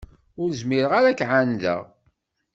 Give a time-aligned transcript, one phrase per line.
[0.41, 1.81] Ur zmireɣ ad k-εandeɣ.